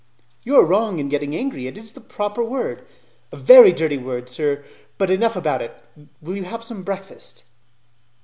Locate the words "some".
6.63-6.81